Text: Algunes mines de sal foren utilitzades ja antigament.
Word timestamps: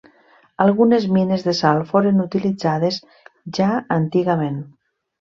Algunes 0.63 1.05
mines 1.17 1.45
de 1.49 1.53
sal 1.59 1.83
foren 1.93 2.25
utilitzades 2.25 3.01
ja 3.61 3.71
antigament. 4.01 4.63